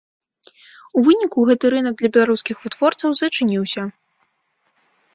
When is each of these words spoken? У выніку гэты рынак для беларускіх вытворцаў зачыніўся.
У 0.99 1.03
выніку 1.07 1.39
гэты 1.51 1.65
рынак 1.75 1.95
для 2.01 2.09
беларускіх 2.17 2.55
вытворцаў 2.67 3.09
зачыніўся. 3.23 3.89